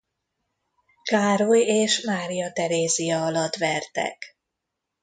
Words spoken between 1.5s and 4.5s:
és Mária Terézia alatt vertek.